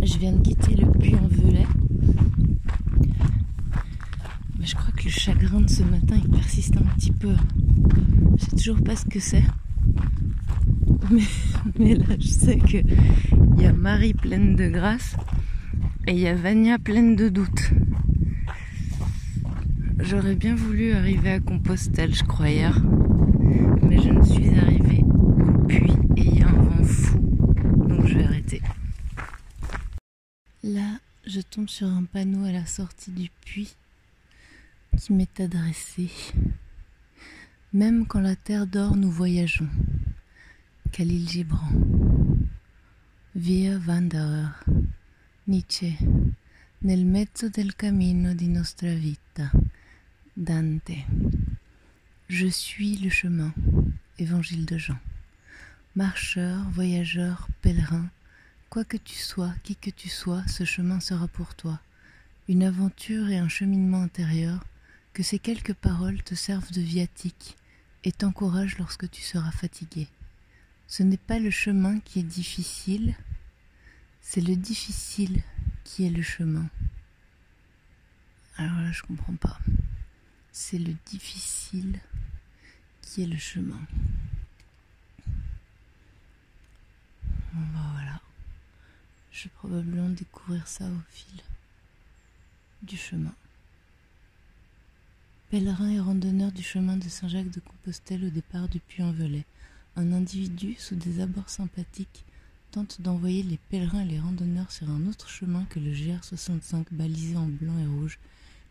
Je 0.00 0.18
viens 0.18 0.32
de 0.32 0.42
quitter 0.42 0.76
le 0.76 0.92
puits 0.92 1.16
en 1.16 1.26
velay. 1.26 1.66
Mais 4.58 4.64
je 4.64 4.74
crois 4.74 4.92
que 4.92 5.04
le 5.04 5.10
chagrin 5.10 5.55
ce 5.68 5.82
matin, 5.82 6.16
il 6.22 6.30
persiste 6.30 6.76
un 6.76 6.94
petit 6.96 7.12
peu. 7.12 7.34
Je 8.36 8.44
sais 8.44 8.56
toujours 8.56 8.82
pas 8.82 8.96
ce 8.96 9.04
que 9.04 9.20
c'est. 9.20 9.44
Mais, 11.10 11.22
mais 11.78 11.94
là, 11.94 12.16
je 12.18 12.26
sais 12.26 12.58
que 12.58 12.78
il 12.78 13.62
y 13.62 13.66
a 13.66 13.72
Marie 13.72 14.12
pleine 14.12 14.56
de 14.56 14.68
grâce 14.68 15.14
et 16.08 16.12
il 16.12 16.18
y 16.18 16.26
a 16.26 16.34
Vania 16.34 16.78
pleine 16.80 17.14
de 17.14 17.28
doutes. 17.28 17.70
J'aurais 20.00 20.34
bien 20.34 20.56
voulu 20.56 20.92
arriver 20.92 21.30
à 21.30 21.40
Compostelle, 21.40 22.12
je 22.12 22.24
crois, 22.24 22.50
hier. 22.50 22.82
Mais 23.82 24.00
je 24.02 24.10
ne 24.10 24.24
suis 24.24 24.48
arrivée 24.58 25.04
au 25.04 25.64
puits 25.66 25.92
et 26.16 26.22
il 26.22 26.38
y 26.40 26.42
a 26.42 26.48
un 26.48 26.52
vent 26.52 26.84
fou. 26.84 27.18
Donc 27.88 28.06
je 28.06 28.18
vais 28.18 28.24
arrêter. 28.24 28.62
Là, 30.64 30.98
je 31.24 31.40
tombe 31.40 31.68
sur 31.68 31.86
un 31.86 32.02
panneau 32.02 32.44
à 32.44 32.50
la 32.50 32.66
sortie 32.66 33.12
du 33.12 33.30
puits 33.44 33.76
qui 34.96 35.12
m'est 35.12 35.40
adressé. 35.40 36.10
Même 37.72 38.06
quand 38.06 38.20
la 38.20 38.36
terre 38.36 38.66
dort, 38.66 38.96
nous 38.96 39.10
voyageons. 39.10 39.68
Khalil 40.92 41.28
Gibran. 41.28 41.68
Via 43.34 43.78
Wanderer. 43.86 44.64
Nietzsche. 45.46 45.96
Nel 46.82 47.04
mezzo 47.04 47.48
del 47.48 47.74
cammino 47.74 48.34
di 48.34 48.48
nostra 48.48 48.92
vita. 48.94 49.50
Dante. 50.34 51.04
Je 52.28 52.46
suis 52.46 52.98
le 52.98 53.10
chemin. 53.10 53.52
Évangile 54.18 54.64
de 54.64 54.78
Jean. 54.78 54.98
Marcheur, 55.94 56.68
voyageur, 56.70 57.48
pèlerin, 57.62 58.10
quoi 58.68 58.84
que 58.84 58.98
tu 58.98 59.14
sois, 59.14 59.54
qui 59.62 59.76
que 59.76 59.90
tu 59.90 60.10
sois, 60.10 60.46
ce 60.46 60.64
chemin 60.64 61.00
sera 61.00 61.26
pour 61.26 61.54
toi. 61.54 61.80
Une 62.48 62.64
aventure 62.64 63.30
et 63.30 63.38
un 63.38 63.48
cheminement 63.48 64.02
intérieur, 64.02 64.62
que 65.16 65.22
ces 65.22 65.38
quelques 65.38 65.72
paroles 65.72 66.22
te 66.22 66.34
servent 66.34 66.70
de 66.72 66.82
viatique 66.82 67.56
et 68.04 68.12
t'encouragent 68.12 68.76
lorsque 68.76 69.10
tu 69.10 69.22
seras 69.22 69.50
fatigué. 69.50 70.08
Ce 70.88 71.02
n'est 71.02 71.16
pas 71.16 71.38
le 71.38 71.50
chemin 71.50 72.00
qui 72.00 72.18
est 72.18 72.22
difficile, 72.22 73.16
c'est 74.20 74.42
le 74.42 74.54
difficile 74.54 75.42
qui 75.84 76.04
est 76.04 76.10
le 76.10 76.20
chemin. 76.20 76.68
Alors 78.58 78.76
là, 78.76 78.92
je 78.92 79.00
comprends 79.04 79.36
pas. 79.36 79.58
C'est 80.52 80.76
le 80.76 80.92
difficile 81.06 81.98
qui 83.00 83.22
est 83.22 83.26
le 83.26 83.38
chemin. 83.38 83.80
Bon 87.54 87.66
bah 87.72 87.88
voilà. 87.94 88.20
Je 89.32 89.44
vais 89.44 89.54
probablement 89.54 90.10
découvrir 90.10 90.68
ça 90.68 90.84
au 90.84 91.00
fil 91.08 91.40
du 92.82 92.98
chemin. 92.98 93.34
Pèlerin 95.58 95.88
et 95.88 96.00
randonneur 96.00 96.52
du 96.52 96.62
chemin 96.62 96.98
de 96.98 97.08
Saint-Jacques 97.08 97.50
de 97.50 97.60
Compostelle 97.60 98.26
au 98.26 98.28
départ 98.28 98.68
du 98.68 98.78
Puy-en-Velay, 98.78 99.46
un 99.96 100.12
individu 100.12 100.76
sous 100.78 100.96
des 100.96 101.22
abords 101.22 101.48
sympathiques 101.48 102.26
tente 102.72 103.00
d'envoyer 103.00 103.42
les 103.42 103.58
pèlerins 103.70 104.02
et 104.02 104.04
les 104.04 104.20
randonneurs 104.20 104.70
sur 104.70 104.90
un 104.90 105.06
autre 105.06 105.30
chemin 105.30 105.64
que 105.70 105.80
le 105.80 105.92
GR65 105.92 106.88
balisé 106.90 107.38
en 107.38 107.46
blanc 107.46 107.72
et 107.78 107.86
rouge. 107.86 108.18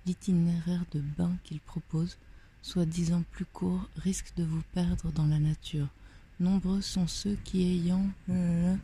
L'itinéraire 0.06 0.86
de 0.92 1.00
bain 1.00 1.36
qu'il 1.44 1.60
propose, 1.60 2.20
soi-disant 2.62 3.24
plus 3.32 3.46
court, 3.46 3.90
risque 3.98 4.34
de 4.38 4.44
vous 4.44 4.62
perdre 4.76 5.12
dans 5.12 5.26
la 5.26 5.40
nature. 5.40 5.88
Nombreux 6.40 6.82
sont 6.82 7.08
ceux 7.08 7.36
qui, 7.46 7.64
ayant 7.64 8.06
euh, 8.30 8.76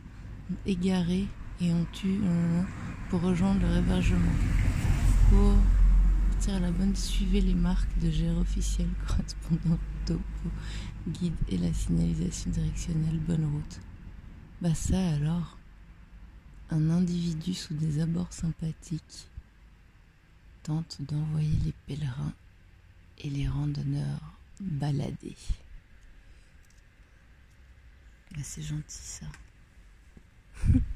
égaré 0.66 1.28
et 1.60 1.70
ont 1.70 1.86
eu 2.04 2.18
euh, 2.24 2.62
pour 3.10 3.20
rejoindre 3.20 3.60
leur 3.60 3.76
hébergement. 3.76 4.32
Pour 5.30 5.54
à 6.50 6.58
la 6.58 6.72
bonne, 6.72 6.96
suivez 6.96 7.40
les 7.40 7.54
marques 7.54 7.98
de 8.00 8.10
GR 8.10 8.38
officiel 8.40 8.88
correspondant 9.06 9.78
topo, 10.04 10.50
guide 11.06 11.36
et 11.48 11.56
la 11.56 11.72
signalisation 11.72 12.50
directionnelle 12.50 13.20
bonne 13.20 13.44
route. 13.44 13.80
Bah 14.60 14.74
ça 14.74 14.98
alors, 15.10 15.56
un 16.70 16.90
individu 16.90 17.54
sous 17.54 17.74
des 17.74 18.00
abords 18.00 18.32
sympathiques 18.32 19.28
tente 20.64 20.98
d'envoyer 21.00 21.58
les 21.64 21.74
pèlerins 21.86 22.34
et 23.18 23.30
les 23.30 23.48
randonneurs 23.48 24.38
balader. 24.60 25.36
Bah, 28.32 28.42
c'est 28.42 28.62
gentil 28.62 28.82
ça. 28.88 29.26